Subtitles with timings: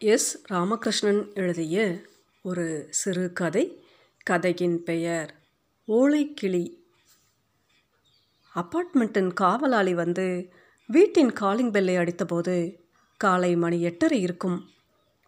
[0.00, 0.42] S.
[0.52, 2.00] Ramakrishnan எழுதிய
[2.42, 3.84] ஒரு சிறுகதை
[4.22, 5.34] கதையின் பெயர்
[5.88, 6.64] ஓலைக்கிளி.
[8.54, 10.52] அப்பார்ட்மெண்ட்டின் காவலாளி வந்து
[10.86, 12.76] வீட்டின் காலிங் பெல்லை அடித்தபோது
[13.16, 14.68] காலை மணி எட்டரை இருக்கும்.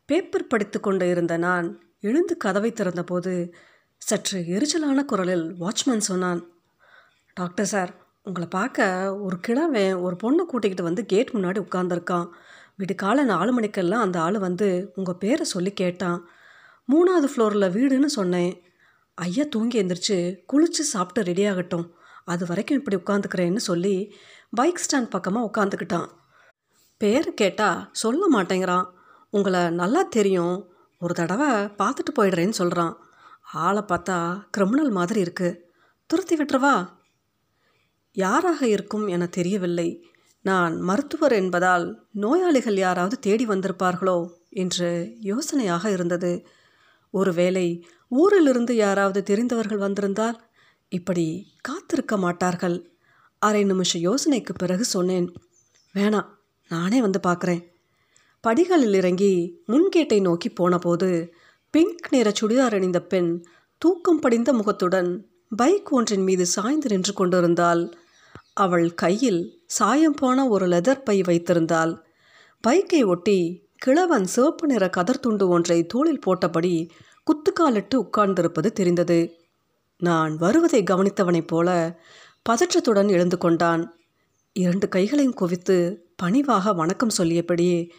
[0.06, 3.54] பேப்பர் படித்து கொண்டு இருந்த நான் எழுந்து கதவை திறந்தபோது
[3.96, 6.48] சற்று எரிச்சலான குரலில் வாட்ச்மேன் சொன்னான்
[7.34, 12.28] டாக்டர் சார் உங்களை பார்க்க ஒரு கிழவன் ஒரு பொண்ணை கூட்டிக்கிட்டு வந்து கேட் முன்னாடி உட்காந்துருக்கான்
[12.78, 16.18] விடுக்கால நாலு மணிக்கெல்லாம் அந்த ஆள் வந்து உங்கள் பேரை சொல்லி கேட்டான்.
[16.92, 18.52] மூணாவது ஃப்ளோரில் வீடுன்னு சொன்னேன்.
[19.14, 20.18] ஐயா தூங்கி எந்திரிச்சு
[20.52, 21.86] குளித்து சாப்பிட்டு ரெடி ஆகட்டும்.
[22.24, 24.14] அது வரைக்கும் இப்படி உட்காந்துக்கிறேன்னு சொல்லி
[24.50, 26.08] பைக் ஸ்டாண்ட் பக்கமாக உட்காந்துக்கிட்டான்.
[27.00, 28.86] பேர் கேட்டால் சொல்ல மாட்டேங்கிறான்.
[29.30, 30.56] உங்களை நல்லா தெரியும்.
[30.98, 31.50] ஒரு தடவை
[31.80, 32.94] பார்த்துட்டு போயிடுறேன்னு சொல்கிறான்
[33.52, 34.16] ஆளை பார்த்தா
[34.56, 35.58] கிரிமினல் மாதிரி இருக்குது
[36.06, 36.74] துரத்தி விட்டுறவா
[38.12, 39.88] யாராக இருக்கும் என தெரியவில்லை.
[40.48, 44.18] நான் மருத்துவர் என்பதால் நோயாளிகள் யாராவது தேடி வந்திருப்பார்களோ
[44.62, 44.90] என்று
[45.22, 46.32] யோசனையாக இருந்தது.
[47.14, 47.66] ஒருவேளை
[48.08, 50.38] ஊரிலிருந்து யாராவது தெரிந்தவர்கள் வந்திருந்தால்
[50.92, 51.26] இப்படி
[51.60, 52.76] காத்திருக்க மாட்டார்கள்.
[53.42, 55.28] அரை நிமிஷ யோசனைக்கு பிறகு சொன்னேன்
[55.94, 56.30] வேணாம்
[56.70, 57.62] நானே வந்து பார்க்குறேன்.
[58.44, 59.32] படிகளில் இறங்கி
[59.68, 61.08] முன்கேட்டை நோக்கி போனபோது
[61.74, 63.30] பிங்க் நிற சுடிதார் அணிந்த பெண்
[63.82, 65.10] தூக்கம் படிந்த முகத்துடன்
[65.56, 67.82] பைக் ஒன்றின் மீது சாய்ந்து நின்று கொண்டிருந்தால்
[68.54, 72.02] அவள் கையில் சாயம் போன ஒரு லெதர் பை வைத்திருந்தாள்.
[72.68, 76.90] பைக்கை ஒட்டி கிழவன் சிவப்பு நிற கதர் துண்டு ஒன்றை தோளில் போட்டபடி
[77.24, 79.40] குத்துக்காலிட்டு உட்கார்ந்திருப்பது தெரிந்தது.
[79.98, 81.98] நான் வருவதை கவனித்தவனைப் போல
[82.48, 83.96] பதற்றத்துடன் எழுந்து கொண்டான்.
[84.52, 87.90] இரண்டு கைகளையும் குவித்து பணிவாக வணக்கம் சொல்லியபடியே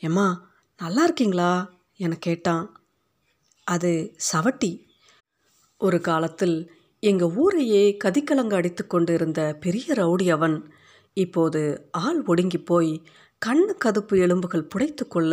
[0.00, 1.74] எம்மா நல்லா இருக்கீங்களா?
[1.96, 2.80] என கேட்டான்.
[3.64, 4.84] அது சவட்டி.
[5.78, 10.72] ஒரு காலத்தில் எங்கள் ஊரையே கதிக்கலங்க அடித்து கொண்டு இருந்த பெரிய ரவுடி அவன்
[11.24, 11.62] இப்போது
[11.98, 12.92] ஆள் ஒடுங்கி போய்
[13.42, 15.32] கண்ணு கதுப்பு எலும்புகள் புடைத்து கொள்ள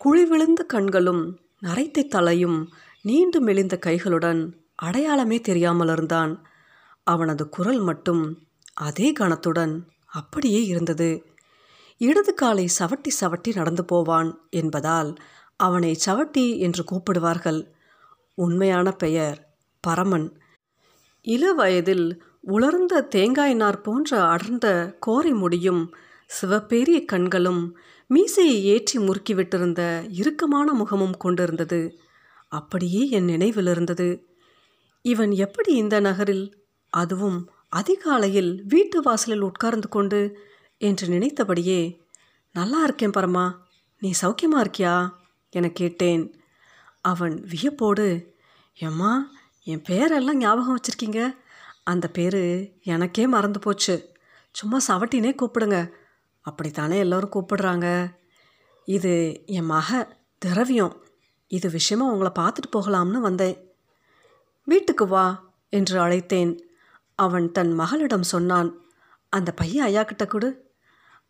[0.00, 1.22] குழி விழுந்த கண்களும்
[1.62, 2.58] நரைத்தை தலையும்
[3.02, 4.40] நீண்டு மெலிந்த கைகளுடன்
[4.76, 6.32] அடையாளமே தெரியாமல் இருந்தான்.
[7.06, 8.22] அவனது குரல் மட்டும்
[8.78, 9.74] அதே கணத்துடன்
[10.10, 11.10] அப்படியே இருந்தது.
[12.00, 15.10] இடது காலை சவட்டி சவட்டி நடந்து போவான் என்பதால்
[15.60, 17.60] அவனை சவட்டி என்று கூப்பிடுவார்கள்.
[18.38, 19.38] உண்மையான பெயர்
[19.84, 20.28] பரமன்.
[21.26, 22.06] இள வயதில்
[22.40, 25.94] உலர்ந்த தேங்காய் நார் போன்ற அடர்ந்த கோரை முடியும்.
[26.42, 31.98] சிவப்பேரிய கண்களும் மீசையை ஏற்றி முறுக்கிவிட்டிருந்த இறுக்கமான முகமும் கொண்டிருந்தது.
[32.48, 34.28] அப்படியே என் நினைவில் இருந்தது.
[35.02, 40.38] இவன் எப்படி இந்த நகரில் அதுவும் அதிகாலையில் வீட்டு வாசலில் உட்கார்ந்து கொண்டு
[40.78, 42.00] என்று நினைத்தபடியே
[42.52, 43.52] நல்லா இருக்கேன் பரமா
[43.98, 45.10] நீ சௌக்கியமா இருக்கியா?
[45.50, 46.40] என கேட்டேன்.
[47.00, 48.34] அவன் வியப்போடு
[48.78, 49.30] எம்மா
[49.62, 51.36] என் பேரெல்லாம் ஞாபகம் வச்சுருக்கீங்க.
[51.90, 52.42] அந்த பேர்
[52.82, 54.12] எனக்கே மறந்து போச்சு.
[54.52, 55.90] சும்மா சவட்டினே கூப்பிடுங்க.
[56.40, 58.14] அப்படித்தானே எல்லோரும் கூப்பிடுறாங்க.
[58.84, 61.04] இது என் மக திரவியம்.
[61.48, 63.74] இது விஷயமா உங்களை பார்த்துட்டு போகலாம்னு வந்தேன்.
[64.64, 66.58] வீட்டுக்கு வா என்று அழைத்தேன்.
[67.14, 68.80] அவன் தன் மகளிடம் சொன்னான்.
[69.28, 70.70] அந்த பையன் ஐயா கிட்ட கொடு.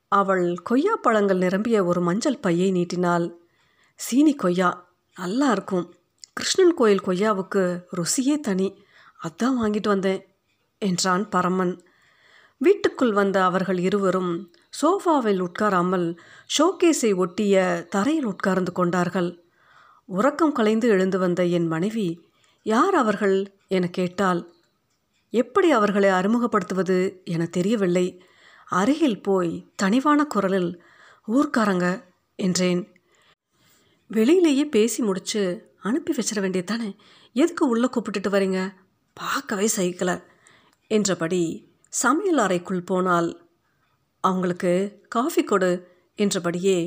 [0.09, 3.37] அவள் கொய்யா பழங்கள் நிரம்பிய ஒரு மஞ்சள் பையை நீட்டினாள்.
[3.95, 5.95] சீனி கொய்யா நல்லா இருக்கும்.
[6.33, 8.83] கிருஷ்ணன் கோயில் கொய்யாவுக்கு ருசியே தனி.
[9.23, 10.30] அதான் வாங்கிட்டு வந்தேன்.
[10.81, 11.75] என்றான் பரமன்.
[12.59, 14.53] வீட்டுக்குள் வந்த அவர்கள் இருவரும்
[14.83, 16.19] சோஃபாவில் உட்காராமல்
[16.59, 19.45] ஷோகேஸை ஒட்டிய தரையில் உட்கார்ந்து கொண்டார்கள்.
[20.05, 22.29] உறக்கம் கலைந்து எழுந்து வந்த என் மனைவி
[22.63, 23.37] யார் அவர்கள்?
[23.69, 24.55] என கேட்டால்
[25.31, 28.23] எப்படி அவர்களை அறிமுகப்படுத்துவது என தெரியவில்லை.
[28.65, 30.83] அருகில் போய் தனிவான குரலில்
[31.29, 31.87] ஊர்க்காரங்க
[32.37, 32.83] என்றேன்.
[34.11, 35.43] வெளியிலேயே பேசி முடிச்சு
[35.81, 36.91] அனுப்பி வச்சிட வேண்டியதானே
[37.33, 38.61] எதுக்கு உள்ளே கூப்பிட்டுட்டு வரீங்க?
[39.13, 40.17] பார்க்கவே சகிக்கலை.
[40.91, 41.43] என்றபடி
[41.93, 43.31] சமையல் அறைக்குள் போனால்
[44.21, 44.73] அவங்களுக்கு
[45.09, 45.71] காஃபி கொடு
[46.15, 46.79] என்றபடியே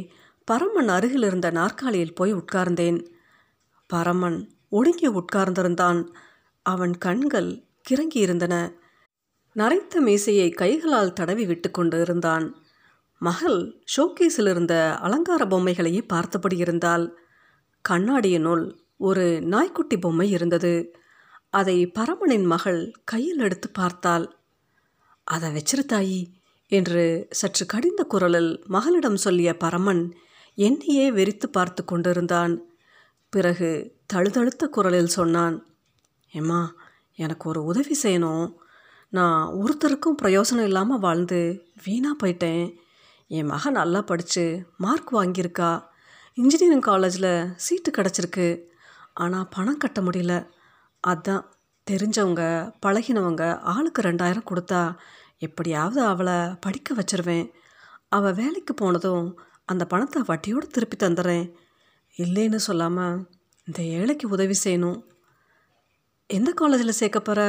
[0.46, 3.00] பரமன் அருகில் இருந்த நாற்காலியில் போய் உட்கார்ந்தேன்.
[3.90, 6.08] பரமன் ஒடுங்கி உட்கார்ந்திருந்தான்.
[6.66, 8.56] அவன் கண்கள் கிறங்கி இருந்தன
[9.56, 12.46] நரைத்த மீசையை கைகளால் தடவி விட்டு கொண்டு இருந்தான்
[13.18, 13.60] மகள்
[13.94, 17.06] ஷோகேஸில் இருந்த அலங்கார பொம்மைகளையே பார்த்தபடி இருந்தால்
[17.90, 18.64] கண்ணாடியினுள்
[18.98, 20.74] ஒரு நாய்க்குட்டி பொம்மை இருந்தது.
[21.54, 24.26] அதை பரமனின் மகள் கையில் எடுத்து பார்த்தாள்.
[25.28, 26.22] அதை வச்சிரு தாயி
[26.72, 30.04] என்று சற்று கடிந்த குரலில் மகளிடம் சொல்லிய பரமன்
[30.58, 32.54] என்னையே வெறித்து பார்த்து கொண்டிருந்தான்.
[33.34, 33.70] பிறகு
[34.14, 35.56] தழுதழுத்த குரலில் சொன்னான்
[36.32, 36.62] ஏம்மா
[37.16, 38.48] எனக்கு ஒரு உதவி செய்யணும்.
[39.10, 41.40] நான் ஒருத்தருக்கும் பிரயோசனம் இல்லாமல் வாழ்ந்து
[41.84, 42.66] வீணாக போயிட்டேன்.
[43.28, 44.44] என் மகன் நல்லா படித்து
[44.78, 45.72] மார்க் வாங்கியிருக்கா.
[46.38, 48.48] இன்ஜினியரிங் காலேஜில் சீட்டு கிடச்சிருக்கு.
[49.14, 50.36] ஆனால் பணம் கட்ட முடியல.
[51.04, 51.44] அதான்
[51.88, 52.44] தெரிஞ்சவங்க
[52.86, 54.82] பழகினவங்க ஆளுக்கு ரெண்டாயிரம் கொடுத்தா
[55.38, 57.48] எப்படியாவது அவளை படிக்க வச்சிருவேன்.
[58.10, 59.28] அவள் வேலைக்கு போனதும்
[59.66, 61.46] அந்த பணத்தை வட்டியோடு திருப்பி தந்துடுறேன்
[62.18, 63.18] இல்லைன்னு சொல்லாமல்
[63.68, 65.00] இந்த ஏழைக்கு உதவி செய்யணும்.
[66.30, 67.42] எந்த காலேஜில் சேர்க்க போகிற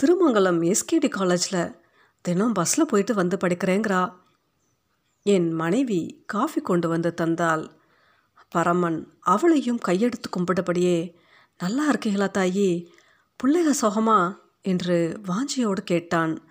[0.00, 1.74] திருமங்கலம் எஸ்கேடி காலேஜில்
[2.20, 4.02] தினம் பஸ்ஸில் போயிட்டு வந்து படிக்கிறேங்கிறா.
[5.26, 7.64] என் மனைவி காஃபி கொண்டு வந்து தந்தால்
[8.48, 10.98] பரமன் அவளையும் கையெடுத்து கும்பிட்டபடியே
[11.58, 12.86] நல்லா இருக்கீங்களா தாயி.
[13.42, 14.36] பிள்ளைக சுகமா?
[14.62, 16.42] என்று வாஞ்சியோடு கேட்டான்.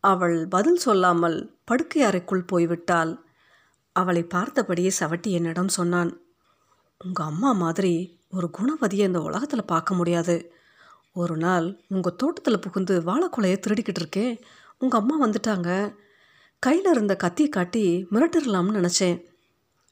[0.00, 3.16] அவள் பதில் சொல்லாமல் படுக்கை அறைக்குள் போய்விட்டாள்.
[3.92, 6.20] அவளை பார்த்தபடியே சவட்டி என்னிடம் சொன்னான்.
[6.98, 10.52] உங்கள் அம்மா மாதிரி ஒரு குணவதியை இந்த உலகத்தில் பார்க்க முடியாது.
[11.12, 14.40] ஒரு நாள் உங்கள் தோட்டத்தில் புகுந்து வாழைக்குலையை திருடிக்கிட்டு இருக்கேன்.
[14.78, 15.94] உங்கள் அம்மா வந்துட்டாங்க.
[16.58, 19.24] கையில் இருந்த கத்தியை காட்டி மிரட்டிடலாம்னு நினச்சேன்.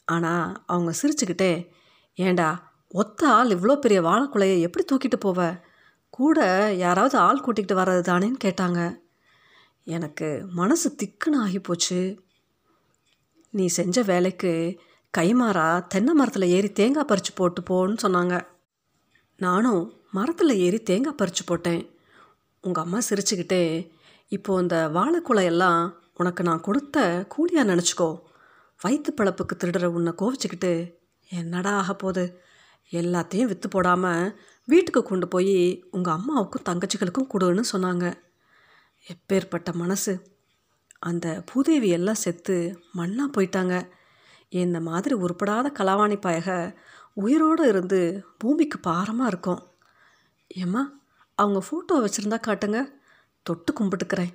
[0.04, 1.68] ஆனால் அவங்க சிரிச்சுக்கிட்டே
[2.14, 5.60] ஏண்டா ஒத்த ஆள் இவ்வளோ பெரிய வாழைக்குலையை எப்படி தூக்கிட்டு போவ?
[6.10, 9.00] கூட யாராவது ஆள் கூட்டிகிட்டு வர்றது தானேன்னு கேட்டாங்க.
[9.84, 12.20] எனக்கு மனசு திக்குன்னு ஆகி போச்சு.
[13.50, 14.80] நீ செஞ்ச வேலைக்கு
[15.18, 18.46] கைமாறா தென்னை மரத்தில் ஏறி தேங்காய் பறித்து போட்டு போன்னு சொன்னாங்க.
[19.36, 21.90] நானும் மரத்தில் ஏறி தேங்காய் பறித்து போட்டேன்.
[22.60, 23.90] உங்கள் அம்மா சிரிச்சுக்கிட்டே
[24.28, 28.20] இப்போது இந்த வாழைக்குலையெல்லாம் உனக்கு நான் கொடுத்த கூலியாக நினச்சிக்கோ.
[28.80, 30.94] வயிற்று பிழப்புக்கு திருடுற உன்னை கோவிச்சுக்கிட்டு
[31.28, 32.42] என்னடா ஆக போகுது?
[32.90, 38.14] எல்லாத்தையும் விற்று போடாமல் வீட்டுக்கு கொண்டு போய் உங்கள் அம்மாவுக்கும் தங்கச்சிகளுக்கும் கொடுன்னு சொன்னாங்க.
[39.06, 40.36] எப்பேற்பட்ட மனசு.
[40.98, 43.88] அந்த பூதேவி எல்லாம் செத்து மண்ணாக போயிட்டாங்க.
[44.48, 46.76] இந்த மாதிரி உருப்படாத கலாவாணி பயக
[47.12, 49.62] உயிரோடு இருந்து பூமிக்கு பாரமாக இருக்கும்.
[50.48, 51.00] ஏம்மா
[51.34, 52.92] அவங்க ஃபோட்டோ வச்சுருந்தா காட்டுங்க.
[53.42, 54.32] தொட்டு கும்பிட்டுக்கிறேன்.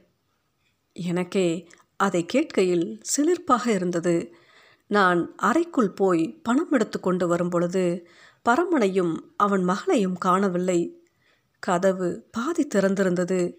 [0.93, 1.67] எனக்கே
[1.97, 4.35] அதை கேட்கையில் சிலிர்ப்பாக இருந்தது.
[4.87, 8.07] நான் அறைக்குள் போய் பணம் எடுத்து கொண்டு வரும் பொழுது
[8.49, 11.09] பரமனையும் அவன் மகளையும் காணவில்லை.
[11.59, 13.53] கதவு பாதி திறந்திருந்தது.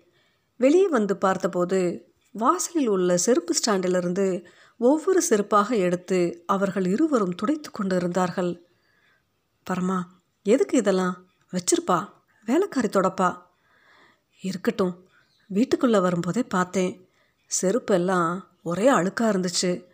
[0.56, 4.44] வெளியே வந்து பார்த்தபோது வாசலில் உள்ள செருப்பு ஸ்டாண்டிலிருந்து
[4.78, 8.66] ஒவ்வொரு செருப்பாக எடுத்து அவர்கள் இருவரும் துடைத்து கொண்டு இருந்தார்கள்
[9.70, 10.02] பரமா
[10.42, 11.26] எதுக்கு இதெல்லாம்?
[11.52, 12.08] வச்சிருப்பா
[12.44, 13.42] வேலைக்காரி தொடப்பா.
[14.40, 15.08] இருக்கட்டும்
[15.46, 17.08] வீட்டுக்குள்ளே வரும்போதே பார்த்தேன்.
[17.62, 19.84] செருப்பெல்லாம் ஒரே அழுக்காக இருந்துச்சு.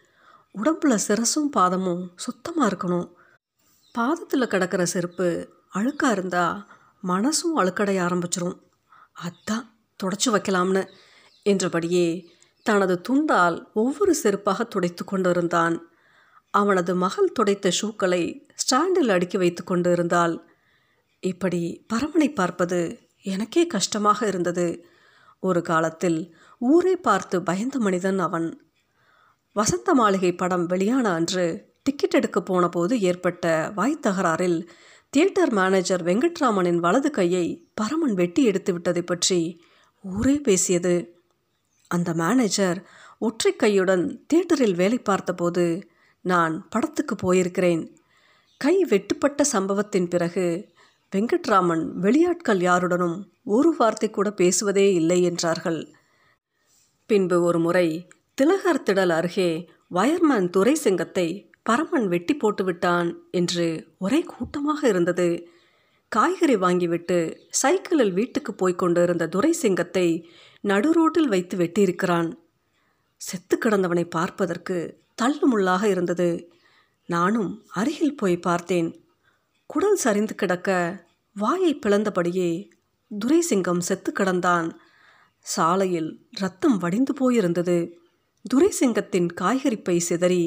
[0.55, 3.13] உடம்புல சிரசும் பாதமும் சுத்தமாக இருக்கணும்.
[3.95, 5.29] பாதத்தில் கிடக்கிற செருப்பு
[5.75, 6.59] அழுக்காக இருந்தால்
[7.03, 8.59] மனசும் அழுக்கடைய ஆரம்பிச்சிரும்.
[9.23, 9.67] அதான்
[10.01, 10.83] தொடச்சி வைக்கலாம்னு
[11.43, 12.07] என்றபடியே
[12.63, 15.77] தனது துண்டால் ஒவ்வொரு செருப்பாக துடைத்து கொண்டிருந்தான்.
[16.51, 18.23] அவனது மகள் துடைத்த ஷூக்களை
[18.55, 20.35] ஸ்டாண்டில் அடுக்கி வைத்து கொண்டு இருந்தால்
[21.23, 22.81] இப்படி பரமனை பார்ப்பது
[23.23, 24.85] எனக்கே கஷ்டமாக இருந்தது.
[25.41, 28.49] ஒரு காலத்தில் ஊரை பார்த்து பயந்த மனிதன் அவன்.
[29.57, 31.47] வசந்த மாளிகை படம் வெளியான அன்று
[31.87, 34.59] டிக்கெட் எடுக்க போன போது ஏற்பட்ட வாய் தகராறில்
[35.13, 39.39] தியேட்டர் மேனேஜர் வெங்கட்ராமனின் வலது கையை பரமன் வெட்டி எடுத்து விட்டதை பற்றி
[40.05, 40.95] ஊரே பேசியது.
[41.91, 42.79] அந்த மேனேஜர்
[43.19, 45.65] ஒற்றை கையுடன் தியேட்டரில் வேலை பார்த்தபோது
[46.25, 47.83] நான் படத்துக்கு போயிருக்கிறேன்.
[48.61, 50.47] கை வெட்டுப்பட்ட சம்பவத்தின் பிறகு
[51.13, 55.81] வெங்கட்ராமன் வெளியாட்கள் யாருடனும் ஒரு வார்த்தை கூட பேசுவதே இல்லை என்றார்கள்.
[57.11, 57.87] பின்பு ஒரு முறை
[58.35, 59.51] திலகர் திடல் அருகே
[59.95, 61.29] வயர்மேன் துரை சிங்கத்தை
[61.63, 65.49] பரமன் வெட்டி போட்டு விட்டான் என்று ஒரே கூட்டமாக இருந்தது.
[66.09, 70.31] காய்கறி வாங்கிவிட்டு சைக்கிளில் வீட்டுக்கு போய்க் கொண்டிருந்த துரை சிங்கத்தை
[70.65, 72.33] நடுரோட்டில் வைத்து வெட்டியிருக்கிறான்.
[73.17, 76.53] செத்து கிடந்தவனை பார்ப்பதற்கு தள்ளுமுள்ளாக இருந்தது.
[77.07, 79.05] நானும் அருகில் போய் பார்த்தேன்.
[79.67, 82.69] குடல் சரிந்து கிடக்க வாயை பிளந்தபடியே
[83.11, 84.71] துரைசிங்கம் செத்து கிடந்தான்.
[85.39, 88.00] சாலையில் ரத்தம் வடிந்து போயிருந்தது.
[88.45, 90.45] துரைசிங்கத்தின் காய்கறிப்பை சிதறி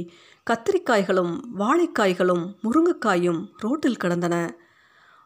[0.48, 4.36] கத்திரிக்காய்களும் வாழைக்காய்களும் முருங்கைக்காயும் ரோட்டில் கிடந்தன.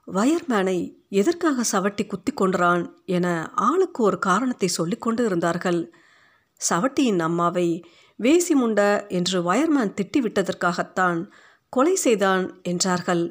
[0.07, 0.77] வயர்மேனை
[1.12, 3.27] எதற்காக சவட்டி குத்தி கொன்றான் என
[3.62, 5.79] ஆளுக்கு ஒரு காரணத்தை சொல்லிக்கொண்டு இருந்தார்கள்
[6.62, 7.67] சவட்டியின் அம்மாவை
[8.19, 11.19] வேசி முண்ட என்று வயர்மேன் திட்டிவிட்டதற்காகத்தான்
[11.74, 13.24] கொலை செய்தான் என்றார்கள்.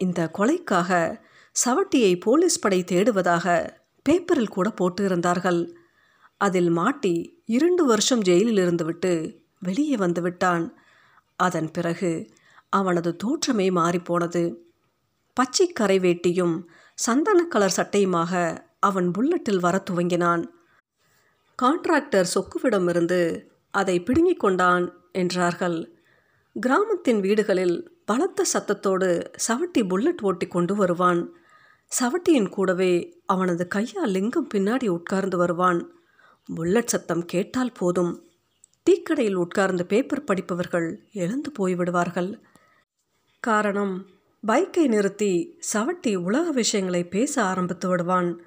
[0.00, 0.90] இந்த கொலைக்காக
[1.56, 3.46] சவட்டியை போலீஸ் படை தேடுவதாக
[4.06, 5.60] பேப்பரில் கூட போட்டு இருந்தார்கள்
[6.40, 7.14] அதில் மாட்டி
[7.56, 9.12] இரண்டு வருஷம் ஜெயிலில் இருந்துவிட்டு
[9.58, 10.64] வெளியே வந்து விட்டான்.
[11.36, 12.10] அதன் பிறகு
[12.68, 14.42] அவனது தோற்றமே மாறிப்போனது
[15.36, 16.56] பச்சை கரை வேட்டியும்
[16.94, 18.32] சந்தன கலர் சட்டையுமாக
[18.80, 20.42] அவன் புல்லட்டில் வர துவங்கினான்.
[21.62, 23.20] கான்ட்ராக்டர் சொக்குவிடமிருந்து
[23.70, 25.78] அதை பிடுங்கிக் கொண்டான் என்றார்கள்.
[26.56, 29.10] கிராமத்தின் வீடுகளில் பலத்த சத்தத்தோடு
[29.46, 31.22] சவட்டி புல்லட் ஓட்டி கொண்டு வருவான்.
[31.92, 32.92] சவட்டியின் கூடவே
[33.26, 35.80] அவனது கையால் லிங்கம் பின்னாடி உட்கார்ந்து வருவான்.
[36.54, 38.30] புல்லட் சத்தம் கேட்டால் போதும்.
[38.90, 42.40] டீக்கடையில் உட்கார்ந்து பேப்பர் படிப்பவர்கள் எழுந்து போய்விடுவார்கள்.
[43.40, 44.06] காரணம்
[44.46, 48.42] பைக்கை நிறுத்தி சவட்டி உலக விஷயங்களை பேச ஆரம்பித்து விடுவான்.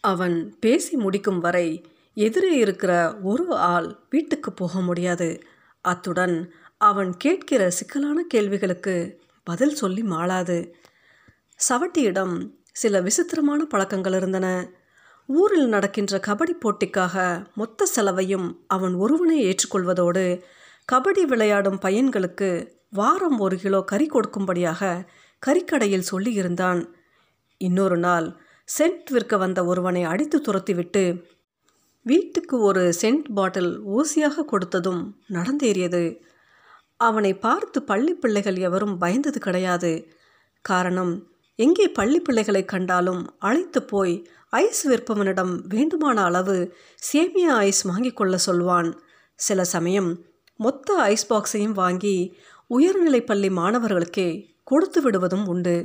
[0.00, 5.42] அவன் பேசி முடிக்கும் வரை எதிரே இருக்கிற ஒரு ஆள் வீட்டுக்கு போக முடியாது.
[5.80, 10.72] அத்துடன் அவன் கேட்கிற சிக்கலான கேள்விகளுக்கு பதில் சொல்லி மாளாது.
[11.68, 14.70] சவட்டியிடம் சில விசித்திரமான பழக்கங்கள் இருந்தன.
[15.28, 20.42] ஊரில் நடக்கின்ற கபடி போட்டிக்காக மொத்த செலவையும் அவன் ஒருவனே ஏற்றுக்கொள்வதோடு
[20.92, 25.08] கபடி விளையாடும் பையன்களுக்கு வாரம் ஒரு கிலோ கறி கொடுக்கும்படியாக
[25.46, 26.80] கறிக்கடையில் சொல்லியிருந்தான்.
[27.60, 28.26] இன்னொரு நாள்
[28.68, 31.24] சென்ட் விற்க வந்த ஒருவனை அடித்து துரத்திவிட்டு
[32.02, 36.04] வீட்டுக்கு ஒரு சென்ட் பாட்டில் ஊசியாக கொடுத்ததும் நடந்தேறியது.
[36.96, 39.92] அவனை பார்த்து பள்ளி பிள்ளைகள் எவரும் பயந்தது கிடையாது.
[40.60, 41.14] காரணம்
[41.58, 44.14] எங்கே பள்ளி பிள்ளைகளை கண்டாலும் அழைத்து போய்
[44.50, 46.56] ஐஸ் விற்பவனிடம் வேண்டுமான அளவு
[47.12, 48.88] சேமியா ஐஸ் வாங்கிக் கொள்ள சொல்வான்.
[49.34, 50.10] சில சமயம்
[50.60, 52.16] மொத்த ஐஸ் பாக்ஸையும் வாங்கி
[52.66, 54.28] உயர்நிலைப் பள்ளி மாணவர்களுக்கே
[54.62, 55.76] கொடுத்து விடுவதும் உண்டு.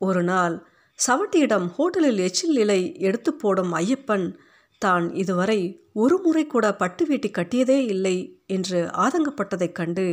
[0.00, 0.56] ஒரு நாள்
[0.98, 4.26] சவட்டியிடம் ஹோட்டலில் எச்சில் இலை எடுத்து போடும் ஐயப்பன்
[4.82, 5.60] தான் இதுவரை
[5.92, 10.06] ஒரு முறை கூட பட்டு வேட்டி கட்டியதே இல்லை என்று ஆதங்கப்பட்டதைக் கண்டு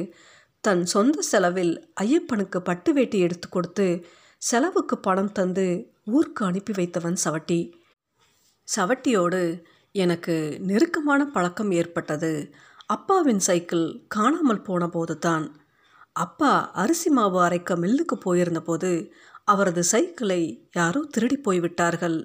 [0.63, 3.88] தன் சொந்த செலவில் ஐயப்பனுக்கு பட்டு வேட்டி எடுத்து கொடுத்து
[4.48, 5.66] செலவுக்கு பணம் தந்து
[6.06, 7.60] ஊருக்கு அனுப்பி வைத்தவன் சவட்டி.
[8.68, 9.42] சவட்டியோடு
[9.96, 12.32] எனக்கு நெருக்கமான பழக்கம் ஏற்பட்டது.
[12.86, 15.46] அப்பாவின் சைக்கிள் காணாமல் போன போது தான்
[16.12, 18.92] அப்பா அரிசி மாவு அரைக்க மில்லுக்கு போயிருந்தபோது
[19.44, 22.18] அவரது சைக்கிளை யாரோ திருடி போய்விட்டார்கள்.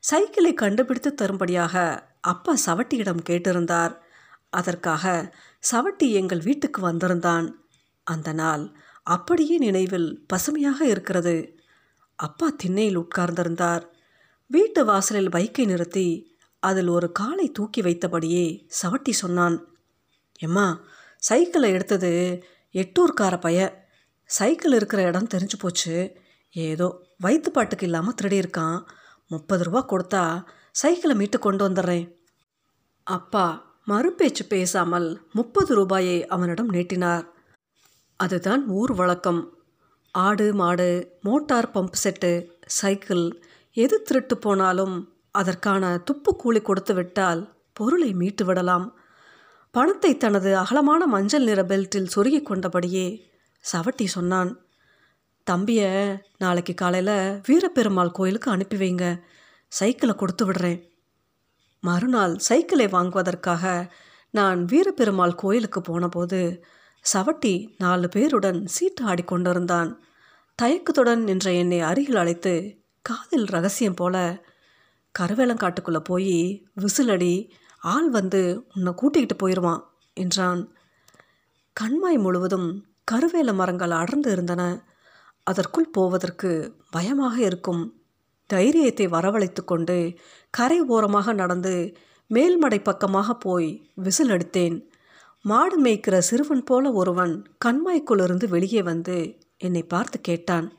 [0.00, 1.74] சைக்கிளை கண்டுபிடித்து தரும்படியாக
[2.20, 3.94] அப்பா சவட்டியிடம் கேட்டிருந்தார்.
[4.50, 5.34] அதற்காக
[5.72, 7.48] சவட்டி எங்கள் வீட்டுக்கு வந்திருந்தான்.
[8.06, 8.64] அந்த நாள்
[9.06, 11.36] அப்படியே நினைவில் பசுமையாக இருக்கிறது.
[12.16, 13.82] அப்பா திண்ணையில் உட்கார்ந்திருந்தார்.
[14.46, 19.64] வீட்டு வாசலில் பைக்கை நிறுத்தி அதில் ஒரு காலை தூக்கி வைத்தபடியே சவட்டி சொன்னான்.
[20.38, 20.80] எம்மா
[21.18, 23.88] சைக்கிளை எடுத்தது எட்டூர்கார பைய.
[24.24, 26.16] சைக்கிள் இருக்கிற இடம் தெரிஞ்சு போச்சு.
[26.50, 28.82] ஏதோ வயிற்று பாட்டுக்கு இல்லாமல் திருடியிருக்கான்.
[29.28, 32.16] முப்பது ரூபா கொடுத்தா சைக்கிளை மீட்டு கொண்டு வந்துடுறேன்.
[33.02, 37.24] அப்பா மறுபேச்சு பேசாமல் முப்பது ரூபாயை அவனிடம் நீட்டினார்.
[38.16, 39.61] அதுதான் ஊர் வழக்கம்.
[40.14, 43.42] ஆடு மாடு மோட்டார் பம்ப் செட்டு சைக்கிள்
[43.72, 48.94] எது திருட்டு போனாலும் அதற்கான துப்பு கூலி கொடுத்து விட்டால் பொருளை மீட்டு விடலாம்.
[49.70, 53.06] பணத்தை தனது அகலமான மஞ்சள் நிற பெல்ட்டில் சொருகி கொண்டபடியே
[53.72, 54.50] சவட்டி சொன்னான்.
[55.44, 59.22] தம்பியை நாளைக்கு காலையில் வீரப்பெருமாள் கோயிலுக்கு அனுப்பி வைங்க.
[59.68, 60.80] சைக்கிளை கொடுத்து விடுறேன்.
[61.80, 63.92] மறுநாள் சைக்கிளை வாங்குவதற்காக
[64.30, 66.64] நான் வீரப்பெருமாள் கோயிலுக்கு போனபோது
[67.04, 69.90] சவட்டி நாலு பேருடன் சீட்டு ஆடிக்கொண்டிருந்தான்
[70.58, 72.52] தயக்கத்துடன் நின்ற என்னை அருகில் அழைத்து
[73.04, 74.16] காதில் ரகசியம் போல
[75.14, 76.36] கருவேலங்காட்டுக்குள்ளே போய்
[76.80, 77.34] விசிலடி
[77.82, 78.42] ஆள் வந்து
[78.74, 79.82] உன்னை கூட்டிக்கிட்டு போயிடுவான்
[80.14, 80.62] என்றான்.
[81.76, 82.68] கண்மாய் முழுவதும்
[83.12, 84.62] கருவேல மரங்கள் அடர்ந்து இருந்தன.
[85.46, 86.50] அதற்குள் போவதற்கு
[86.90, 87.82] பயமாக இருக்கும்
[88.46, 89.98] தைரியத்தை வரவழைத்து கொண்டு
[90.50, 91.74] கரை ஓரமாக நடந்து
[92.30, 94.76] மேல்மடை பக்கமாக போய் விசில் அடித்தேன்
[95.44, 100.72] மாடு மேய்க்கிற சிறுவன் போல ஒருவன் கண்மாய்க்குள்ளிருந்து வெளியே வந்து என்னை பார்த்து கேட்டான்.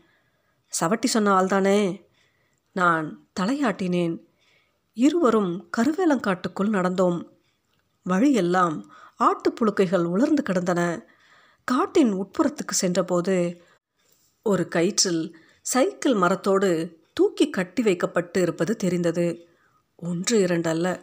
[0.80, 2.06] சவட்டி சொன்ன ஆள்தானே?
[2.72, 4.20] நான் தலையாட்டினேன்.
[4.94, 7.30] இருவரும் கருவேலங்காட்டுக்குள் நடந்தோம்.
[8.04, 11.06] வழியெல்லாம் ஆட்டுப்புழுக்கைகள் உலர்ந்து கிடந்தன.
[11.64, 13.64] காட்டின் உட்புறத்துக்கு சென்றபோது
[14.44, 19.48] ஒரு கயிற்றில் சைக்கிள் மரத்தோடு தூக்கி கட்டி வைக்கப்பட்டு இருப்பது தெரிந்தது.
[19.96, 21.02] ஒன்று இரண்டு அல்ல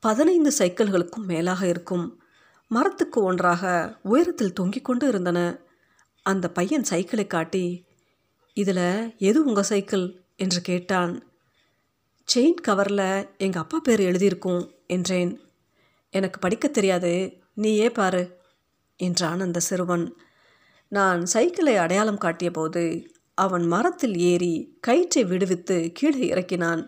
[0.00, 2.22] பதினைந்து சைக்கிள்களுக்கும் மேலாக இருக்கும்.
[2.70, 5.58] மரத்துக்கு ஒன்றாக உயரத்தில் தொங்கிக் கொண்டு இருந்தன.
[6.22, 7.84] அந்த பையன் சைக்கிளை காட்டி
[8.54, 10.20] இதில் எது உங்கள் சைக்கிள்?
[10.36, 11.26] என்று கேட்டான்.
[12.34, 15.40] செயின் கவரில் எங்கள் அப்பா பேர் எழுதியிருக்கும் என்றேன்.
[16.10, 18.38] எனக்கு படிக்க தெரியாது நீயே பாரு
[18.96, 20.16] என்றான் அந்த சிறுவன்.
[20.88, 26.82] நான் சைக்கிளை அடையாளம் காட்டியபோது அவன் மரத்தில் ஏறி கயிற்றை விடுவித்து கீழே இறக்கினான்.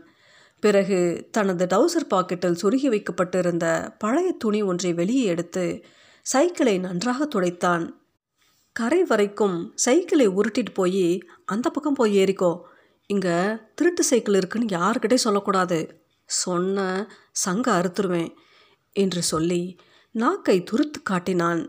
[0.62, 3.66] பிறகு தனது டவுசர் பாக்கெட்டில் சுருகி வைக்கப்பட்டிருந்த
[3.98, 5.64] பழைய துணி ஒன்றை வெளியே எடுத்து
[6.22, 7.84] சைக்கிளை நன்றாக துடைத்தான்.
[8.76, 11.06] கரை வரைக்கும் சைக்கிளை உருட்டிட்டு போய்
[11.44, 12.52] அந்த பக்கம் போய் ஏறிக்கோ.
[13.06, 13.36] இங்கே
[13.74, 15.78] திருட்டு சைக்கிள் இருக்குன்னு யாருக்கிட்டே சொல்லக்கூடாது.
[16.24, 18.30] சொன்ன சங்க அறுத்துருவேன்
[18.96, 19.62] என்று சொல்லி
[20.14, 21.62] நாக்கை துருத்து காட்டினான்.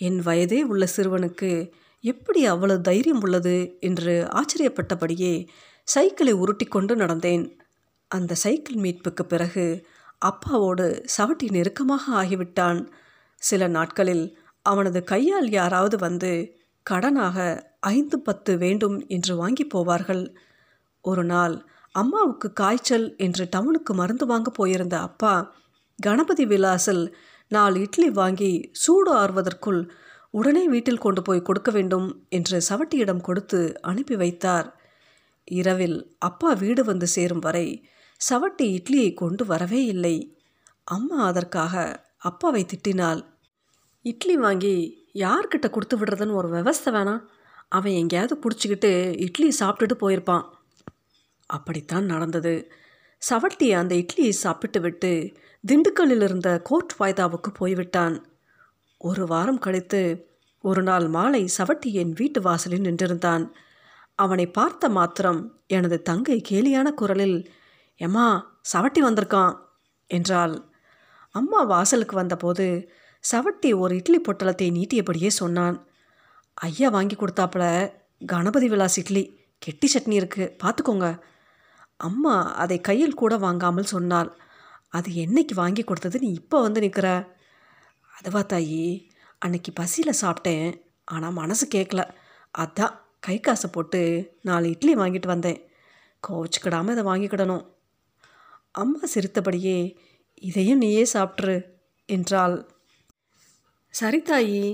[0.00, 1.50] என் வயதே உள்ள சிறுவனுக்கு
[2.04, 3.56] எப்படி அவ்வளவு தைரியம் உள்ளது?
[3.80, 5.34] என்று ஆச்சரியப்பட்டபடியே
[5.88, 7.46] சைக்கிளை உருட்டி கொண்டு நடந்தேன்.
[8.10, 9.64] அந்த சைக்கிள் மீட்புக்கு பிறகு
[10.22, 10.86] அப்பாவோடு
[11.16, 12.80] சவட்டி நெருக்கமாக ஆகிவிட்டான்.
[13.42, 14.26] சில நாட்களில்
[14.66, 16.30] அவனது கையால் யாராவது வந்து
[16.86, 17.36] கடனாக
[17.94, 20.24] ஐந்து பத்து வேண்டும் என்று வாங்கி போவார்கள்.
[21.04, 21.54] ஒரு நாள்
[21.94, 25.34] அம்மாவுக்கு காய்ச்சல் என்று டவுனுக்கு மருந்து வாங்க போயிருந்த அப்பா
[25.98, 27.04] கணபதி விலாசில்
[27.50, 29.80] நாலு இட்லி வாங்கி சூடு ஆறுவதற்குள்
[30.30, 34.68] உடனே வீட்டில் கொண்டு போய் கொடுக்க வேண்டும் என்று சவட்டியிடம் கொடுத்து அனுப்பி வைத்தார்.
[35.48, 37.66] இரவில் அப்பா வீடு வந்து சேரும் வரை
[38.20, 40.38] சவட்டி இட்லியை கொண்டு வரவே இல்லை.
[40.84, 43.24] அம்மா அதற்காக அப்பாவை திட்டினாள்.
[44.02, 47.22] இட்லி வாங்கி யார்கிட்ட கொடுத்து விடுறதுன்னு ஒரு விவஸ்தை வேணாம்
[47.68, 50.44] அவன் எங்கேயாவது பிடிச்சிக்கிட்டு இட்லி சாப்பிட்டுட்டு போயிருப்பான்.
[51.46, 52.72] அப்படித்தான் நடந்தது.
[53.30, 55.32] சவட்டி அந்த இட்லியை சாப்பிட்டு விட்டு
[55.64, 58.16] திண்டுக்கல்லில் இருந்த கோர்ட் வாய்தாவுக்கு போய்விட்டான்.
[58.98, 60.28] ஒரு வாரம் கழித்து
[60.60, 63.44] ஒரு நாள் மாலை சவட்டி என் வீட்டு வாசலில் நின்றிருந்தான்.
[64.14, 67.38] அவனை பார்த்த மாத்திரம் எனது தங்கை கேலியான குரலில்
[68.00, 68.26] எம்மா
[68.72, 69.54] சவட்டி வந்திருக்கான்
[70.10, 70.54] என்றாள்.
[71.34, 72.66] அம்மா வாசலுக்கு வந்தபோது
[73.24, 75.76] சவட்டி ஒரு இட்லி பொட்டலத்தை நீட்டியபடியே சொன்னான்.
[76.56, 77.64] ஐயா வாங்கி கொடுத்தாப்புல
[78.32, 79.22] கணபதி விலாஸ் இட்லி
[79.62, 81.08] கெட்டி சட்னி இருக்குது பார்த்துக்கோங்க
[82.08, 84.30] அம்மா அதை கையில் கூட வாங்காமல் சொன்னாள்.
[84.96, 87.08] அது என்னைக்கு வாங்கி கொடுத்தது நீ இப்போ வந்து நிற்கிற
[88.16, 88.84] அதுவா தாயி
[89.42, 90.68] அன்னைக்கு பசியில் சாப்பிட்டேன்
[91.14, 92.02] ஆனால் மனசு கேட்கல
[92.54, 92.94] அதான்
[93.26, 94.00] கை காசை போட்டு
[94.48, 95.58] நாலு இட்லி வாங்கிட்டு வந்தேன்.
[96.22, 97.64] கோவிச்சுக்கிடாமல் இதை வாங்கிக்கிடணும்.
[98.76, 99.78] அம்மா சிரித்தபடியே
[100.42, 101.56] இதையும் நீயே சாப்பிட்ரு
[102.08, 102.56] என்றாள்.
[103.94, 104.64] சரி தாயி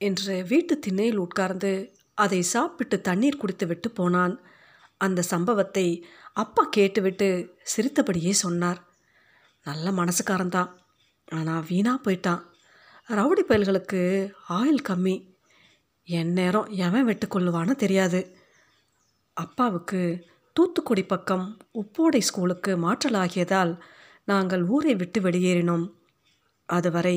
[0.00, 1.72] என்று வீட்டு திண்ணையில் உட்கார்ந்து
[2.18, 4.34] அதை சாப்பிட்டு தண்ணீர் குடித்து விட்டு போனான்.
[4.96, 5.86] அந்த சம்பவத்தை
[6.32, 7.28] அப்பா கேட்டுவிட்டு
[7.62, 8.80] சிரித்தபடியே சொன்னார்.
[9.66, 10.70] நல்ல மனசுக்காரன்தான்.
[11.28, 12.42] ஆனால் வீணாக போயிட்டான்.
[13.08, 14.00] ரவுடி பயல்களுக்கு
[14.48, 15.16] ஆயில் கம்மி.
[16.08, 18.20] என் நேரம் எவன் வெட்டுக்கொள்ளுவான்னு தெரியாது.
[19.36, 20.00] அப்பாவுக்கு
[20.56, 21.44] தூத்துக்குடி பக்கம்
[21.80, 23.72] உப்போடை ஸ்கூலுக்கு மாற்றலாகியதால்
[24.24, 25.86] நாங்கள் ஊரை விட்டு வெளியேறினோம்.
[26.68, 27.16] அதுவரை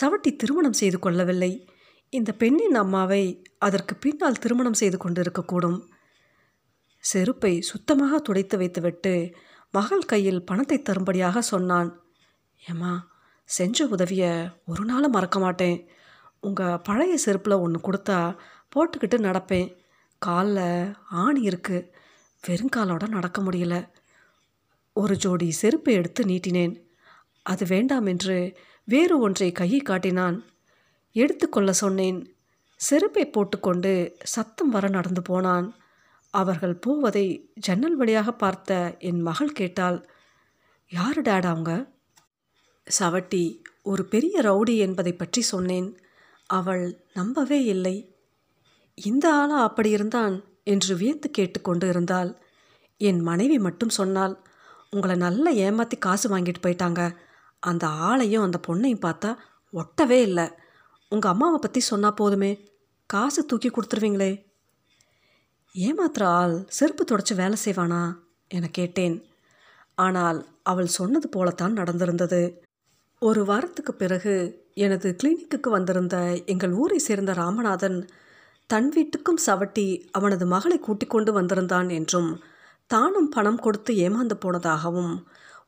[0.00, 1.52] சவட்டி திருமணம் செய்து கொள்ளவில்லை.
[2.12, 3.22] இந்த பெண்ணின் அம்மாவை
[3.58, 5.78] அதற்கு பின்னால் திருமணம் செய்து கொண்டிருக்கக்கூடும்
[7.04, 9.14] செருப்பை சுத்தமாக துடைத்து வைத்துவிட்டு
[9.70, 11.90] மகள் கையில் பணத்தை தரும்படியாக சொன்னான்.
[12.62, 12.92] ஏம்மா
[13.44, 14.32] செஞ்ச உதவியை
[14.64, 15.78] ஒரு நாளும் மறக்க மாட்டேன்.
[16.40, 18.18] உங்கள் பழைய செருப்பில் ஒன்று கொடுத்தா
[18.72, 19.70] போட்டுக்கிட்டு நடப்பேன்.
[20.18, 21.88] காலில் ஆணி இருக்குது
[22.48, 23.88] வெறுங்காலோட நடக்க முடியல.
[24.92, 26.82] ஒரு ஜோடி செருப்பை எடுத்து நீட்டினேன்.
[27.42, 30.44] அது வேண்டாம் என்று வேறு ஒன்றை கையை காட்டினான்.
[31.12, 32.36] எடுத்துக்கொள்ள சொன்னேன்.
[32.76, 35.74] செருப்பை போட்டுக்கொண்டு சத்தம் வர நடந்து போனான்.
[36.30, 40.08] அவர்கள் போவதை ஜன்னல் வழியாக பார்த்த என் மகள் கேட்டாள்
[40.88, 41.92] யார் டேட் அவங்க?
[42.98, 45.98] சவட்டி ஒரு பெரிய ரவுடி என்பதை பற்றி சொன்னேன்.
[46.46, 48.16] அவள் நம்பவே இல்லை.
[48.94, 50.49] இந்த ஆளா அப்படி இருந்தான்?
[50.62, 52.38] என்று வியந்து கேட்டுக்கொண்டு இருந்தாள்.
[52.96, 54.42] என் மனைவி மட்டும் சொன்னால்
[54.90, 57.16] உங்களை நல்லா ஏமாற்றி காசு வாங்கிட்டு போயிட்டாங்க.
[57.58, 59.36] அந்த ஆளையும் அந்த பொண்ணையும் பார்த்தா
[59.72, 60.50] ஒட்டவே இல்லை.
[61.08, 62.68] உங்கள் அம்மாவை பற்றி சொன்னால் போதுமே.
[63.06, 64.48] காசு தூக்கி கொடுத்துருவீங்களே.
[65.74, 68.14] ஏமாத்துற ஆள் செருப்பு தொடச்சி வேலை செய்வானா?
[68.48, 69.24] என கேட்டேன்.
[69.94, 72.56] ஆனால் அவள் சொன்னது போலத்தான் நடந்திருந்தது.
[73.18, 78.08] ஒரு வாரத்துக்கு பிறகு எனது கிளினிக்குக்கு வந்திருந்த எங்கள் ஊரை சேர்ந்த ராமநாதன்
[78.70, 82.40] தன் வீட்டுக்கும் சவட்டி அவனது மகளை கூட்டிக் கொண்டு வந்திருந்தான் என்றும்
[82.86, 85.14] தானும் பணம் கொடுத்து ஏமாந்து போனதாகவும்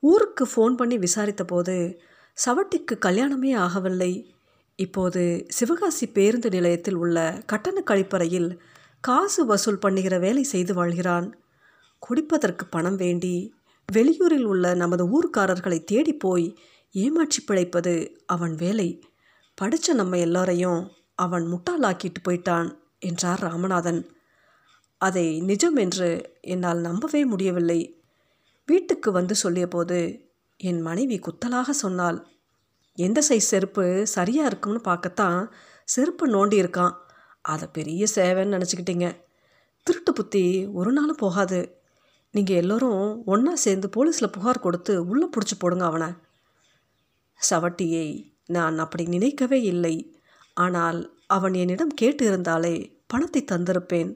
[0.00, 1.98] ஊருக்கு ஃபோன் பண்ணி விசாரித்தபோது
[2.44, 4.12] சவட்டிக்கு கல்யாணமே ஆகவில்லை.
[4.76, 8.58] இப்போது சிவகாசி பேருந்து நிலையத்தில் உள்ள கட்டண கழிப்பறையில்
[9.00, 11.26] காசு வசூல் பண்ணுகிற வேலை செய்து வாழ்கிறான்.
[12.02, 13.34] குடிப்பதற்கு பணம் வேண்டி
[13.92, 16.46] வெளியூரில் உள்ள நமது ஊர்க்காரர்களை தேடி போய்
[16.94, 17.94] ஏமாற்றி பிழைப்பது
[18.26, 18.88] அவன் வேலை.
[19.54, 20.80] படித்த நம்ம எல்லாரையும்
[21.14, 22.70] அவன் முட்டாளாக்கிட்டு போயிட்டான்.
[23.02, 24.06] என்றார் ராமநாதன்.
[24.98, 28.04] அதை நிஜம் என்று என்னால் நம்பவே முடியவில்லை.
[28.66, 32.26] வீட்டுக்கு வந்து சொல்லியபோது என் மனைவி குத்தலாக சொன்னாள்.
[32.94, 34.06] எந்த சைஸ் செருப்பு?
[34.06, 35.52] சரியாக இருக்கும்னு பார்க்கத்தான்
[35.84, 36.94] செருப்பு நோண்டி இருக்கான்.
[37.40, 39.16] அதை பெரிய சேவைன்னு நினச்சிக்கிட்டீங்க.
[39.82, 41.80] திருட்டு புத்தி ஒரு நாளும் போகாது.
[42.30, 46.08] நீங்கள் எல்லோரும் ஒன்றா சேர்ந்து போலீஸில் புகார் கொடுத்து உள்ளே பிடிச்சி போடுங்க அவனை.
[47.50, 48.06] சவட்டியை
[48.46, 49.94] நான் அப்படி நினைக்கவே இல்லை.
[50.54, 54.10] ஆனால் அவன் என்னிடம் கேட்டு இருந்தாலே பணத்தை தந்திருப்பேன்.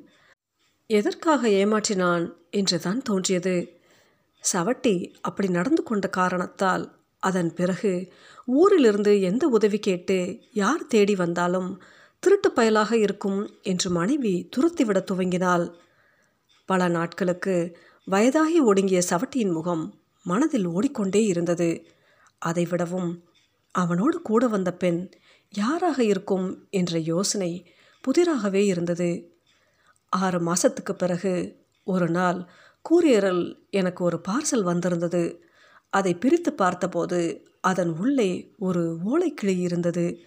[0.90, 3.56] எதற்காக ஏமாற்றினான் என்று தான் தோன்றியது.
[4.44, 6.84] சவட்டி அப்படி நடந்து கொண்ட காரணத்தால்
[7.22, 7.92] அதன் பிறகு
[8.54, 10.18] ஊரிலிருந்து எந்த உதவி கேட்டு
[10.52, 11.70] யார் தேடி வந்தாலும்
[12.22, 15.66] திருட்டு பயலாக இருக்கும் என்று மனைவி துரத்திவிட துவங்கினாள்.
[16.68, 17.56] பல நாட்களுக்கு
[18.06, 19.84] வயதாகி ஒடுங்கிய சவட்டியின் முகம்
[20.26, 21.70] மனதில் ஓடிக்கொண்டே இருந்தது.
[22.42, 23.10] அதைவிடவும்
[23.74, 25.00] அவனோடு கூட வந்த பெண்
[25.54, 27.50] யாராக இருக்கும் என்ற யோசனை
[28.06, 29.36] புதிராகவே இருந்தது.
[30.08, 32.48] ஆறு மாதத்துக்கு பிறகு ஒரு நாள்
[32.82, 35.42] கூரியரில் எனக்கு ஒரு பார்சல் வந்திருந்தது.
[35.90, 40.18] அதை பிரித்து பார்த்தபோது அதன் உள்ளே ஒரு ஓலைக்கிளி இருந்தது.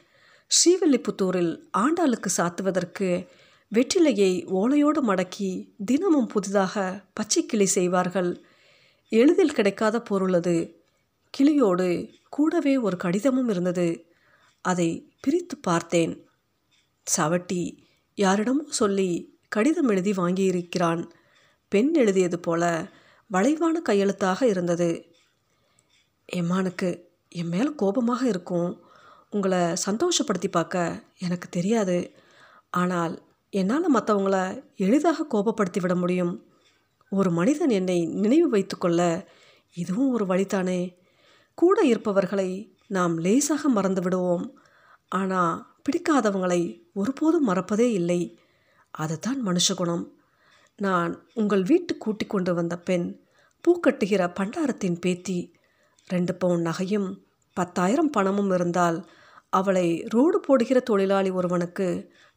[0.48, 3.28] ஸ்ரீவில்லிபுத்தூரில் ஆண்டாளுக்கு சாத்துவதற்கு
[3.76, 8.44] வெற்றிலையை ஓலையோடு மடக்கி தினமும் புதிதாக பச்சை கிளி செய்வார்கள்.
[9.10, 10.84] எளிதில் கிடைக்காத பொருள் அது.
[11.38, 14.13] கிளியோடு கூடவே ஒரு கடிதமும் இருந்தது.
[14.62, 16.29] அதை பிரித்து பார்த்தேன்.
[17.17, 21.10] சவட்டி யாரிடமோ சொல்லி கடிதம் எழுதி வாங்கியிருக்கிறான்.
[21.67, 22.91] பெண் எழுதியது போல
[23.34, 25.15] வளைவான கையெழுத்தாக இருந்தது.
[26.34, 28.84] எம்மானுக்கு என் மேல் கோபமாக இருக்கும்.
[29.30, 32.15] உங்களை சந்தோஷப்படுத்தி பார்க்க எனக்கு தெரியாது.
[32.69, 36.48] ஆனால் என்னால் மற்றவங்கள எளிதாக கோபப்படுத்தி விட முடியும்.
[37.10, 39.30] ஒரு மனிதன் என்னை நினைவு வைத்துக்கொள்ள
[39.74, 40.98] இதுவும் ஒரு வழிதானே?
[41.54, 44.60] கூட இருப்பவர்களை நாம் லேசாக மறந்து விடுவோம்.
[45.08, 46.62] ஆனால் பிடிக்காதவங்களை
[46.94, 48.39] ஒருபோதும் மறப்பதே இல்லை.
[48.92, 50.06] அதுதான் மனுஷகுணம்
[50.78, 53.08] நான் உங்கள் வீட்டு கூட்டிக் கொண்டு வந்த பெண்
[53.63, 55.54] பூக்கட்டுகிற பண்டாரத்தின் பேத்தி.
[56.08, 57.10] ரெண்டு பவுன் நகையும்
[57.54, 59.10] பத்தாயிரம் பணமும் இருந்தால்
[59.50, 61.88] அவளை ரோடு போடுகிற தொழிலாளி ஒருவனுக்கு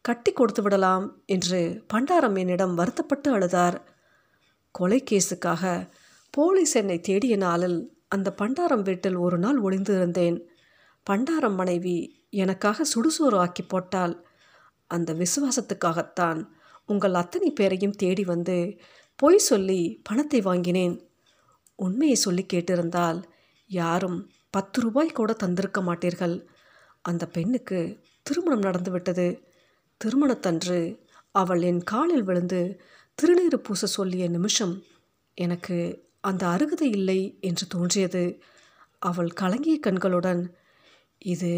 [0.01, 3.77] கட்டி கொடுத்து விடலாம் என்று பண்டாரம் என்னிடம் வருத்தப்பட்டு அழுதார்.
[4.71, 5.91] கொலை கேஸுக்காக
[6.31, 7.79] போலீஸ் என்னை தேடிய நாளில்
[8.09, 10.39] அந்த பண்டாரம் வீட்டில் ஒரு நாள் ஒளிந்து இருந்தேன்
[11.11, 11.97] பண்டாரம் மனைவி
[12.33, 14.15] எனக்காக சுடுசோறு ஆக்கி போட்டால்
[14.87, 16.41] அந்த விசுவாசத்துக்காகத்தான்
[16.87, 18.57] உங்கள் அத்தனை பேரையும் தேடி வந்து
[19.17, 20.95] பொய் சொல்லி பணத்தை வாங்கினேன்.
[21.79, 23.21] உண்மையை சொல்லி கேட்டிருந்தால்
[23.71, 24.19] யாரும்
[24.51, 26.37] பத்து ரூபாய் கூட தந்திருக்க மாட்டீர்கள்.
[27.03, 27.79] அந்த பெண்ணுக்கு
[28.23, 29.29] திருமணம் நடந்துவிட்டது.
[30.01, 30.81] திருமணத்தன்று
[31.35, 32.61] அவள் என் காலில் விழுந்து
[33.19, 34.75] திருநீறு பூச சொல்லிய நிமிஷம்
[35.39, 35.79] எனக்கு
[36.21, 38.25] அந்த அருகதை இல்லை என்று தோன்றியது.
[39.03, 40.43] அவள் கலங்கிய கண்களுடன்
[41.19, 41.53] இது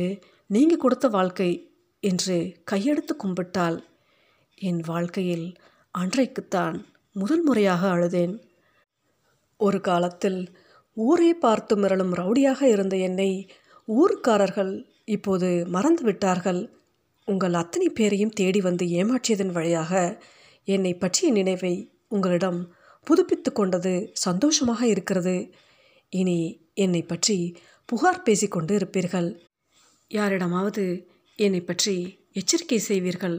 [0.51, 1.51] நீங்கள் கொடுத்த வாழ்க்கை
[2.03, 2.37] என்று
[2.71, 3.79] கையெடுத்து கும்பிட்டாள்
[4.55, 5.47] என் வாழ்க்கையில்
[5.91, 6.77] அன்றைக்குத்தான்
[7.13, 8.35] முதல் முறையாக அழுதேன்.
[9.57, 10.41] ஒரு காலத்தில்
[10.97, 13.31] ஊரே பார்த்து மிரளும் ரவுடியாக இருந்த என்னை
[13.89, 14.73] ஊருக்காரர்கள்
[15.05, 16.61] இப்போது மறந்து விட்டார்கள்
[17.25, 20.21] உங்கள் அத்தனை பேரையும் தேடி வந்து ஏமாற்றியதன் வழியாக
[20.65, 21.75] என்னை பற்றிய நினைவை
[22.09, 22.61] உங்களிடம்
[23.07, 25.37] புதுப்பித்து கொண்டது சந்தோஷமாக இருக்கிறது.
[26.13, 26.39] இனி
[26.75, 27.39] என்னை பற்றி
[27.85, 29.29] புகார் பேசிக்கொண்டு இருப்பீர்கள்.
[30.15, 30.85] யாரிடமாவது
[31.39, 31.95] என்னை பற்றி
[32.33, 33.37] எச்சரிக்கை செய்வீர்கள்?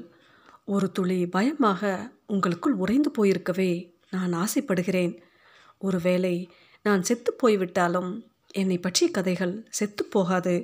[0.66, 3.72] ஒரு துளி பயமாக உங்களுக்குள் உறைந்து போயிருக்கவே
[4.10, 5.14] நான் ஆசைப்படுகிறேன்.
[5.78, 6.36] ஒருவேளை
[6.82, 8.10] நான் செத்து போய்விட்டாலும்
[8.52, 10.56] என்னை பற்றிய கதைகள் செத்து போகாது.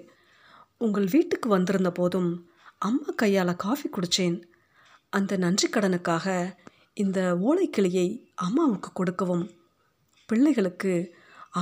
[0.78, 2.30] உங்கள் வீட்டுக்கு வந்திருந்த போதும்
[2.78, 4.38] அம்மா கையால் காஃபி குடித்தேன்
[5.10, 6.28] அந்த நன்றி கடனுக்காக
[6.94, 9.46] இந்த ஓலைக்கிளியை அம்மாவுக்கு கொடுக்கவும்.
[10.30, 10.94] பிள்ளைகளுக்கு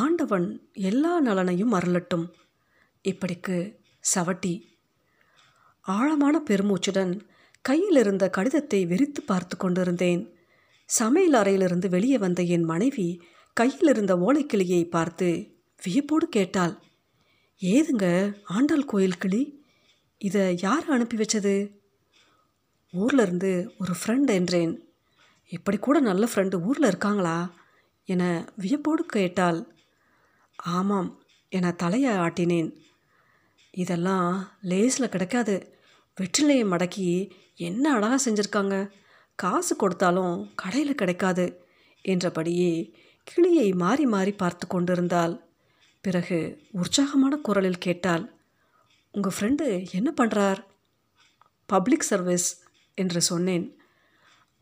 [0.03, 2.25] ஆண்டவன் எல்லா நலனையும் அருளட்டும்.
[3.05, 3.57] இப்படிக்கு
[4.03, 4.53] சவட்டி.
[5.85, 7.13] ஆழமான பெருமூச்சுடன்
[7.61, 10.21] கையில் இருந்த கடிதத்தை வெறித்து பார்த்து கொண்டிருந்தேன்.
[10.85, 13.07] சமையல் அறையிலிருந்து வெளியே வந்த என் மனைவி
[13.53, 15.29] கையில் இருந்த ஓலைக்கிளியை பார்த்து
[15.83, 16.75] வியப்போடு கேட்டாள்
[17.61, 18.05] ஏதுங்க
[18.43, 19.41] ஆண்டாள் கோயில் கிளி?
[20.17, 21.55] இதை யார் அனுப்பி வச்சது?
[22.93, 24.73] ஊரில் இருந்து ஒரு ஃப்ரெண்ட் என்றேன்.
[25.47, 27.37] இப்படி கூட நல்ல ஃப்ரெண்டு ஊரில் இருக்காங்களா?
[28.05, 28.23] என
[28.55, 29.59] வியப்போடு கேட்டாள்.
[30.55, 31.09] ஆமாம்
[31.49, 32.69] என தலையை ஆட்டினேன்.
[33.73, 34.29] இதெல்லாம்
[34.63, 35.55] லேஸில் கிடைக்காது.
[36.17, 37.07] வெற்றிலையை மடக்கி
[37.55, 38.75] என்ன அழகாக செஞ்சுருக்காங்க.
[39.35, 41.45] காசு கொடுத்தாலும் கடையில் கிடைக்காது
[42.05, 42.73] என்றபடியே
[43.23, 45.35] கிளியை மாறி மாறி பார்த்து கொண்டிருந்தாள்.
[46.01, 46.39] பிறகு
[46.71, 48.23] உற்சாகமான குரலில் கேட்டாள்.
[49.13, 50.59] உங்கள் ஃப்ரெண்டு என்ன பண்ணுறார்
[51.69, 52.49] பப்ளிக் சர்வீஸ்
[52.97, 53.65] என்று சொன்னேன்.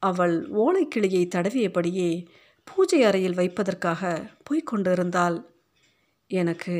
[0.01, 2.09] அவள் ஓலைக்கிளியை தடவியபடியே
[2.67, 4.01] பூஜை அறையில் வைப்பதற்காக
[4.47, 5.37] போய்க்கொண்டிருந்தாள்
[6.31, 6.75] எனக்கு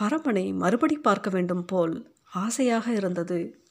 [0.00, 1.94] பரமனை மறுபடி பார்க்க வேண்டும் போல்
[2.34, 3.67] ஆசையாக இருந்தது.